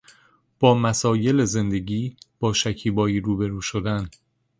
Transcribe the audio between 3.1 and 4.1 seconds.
روبرو شدن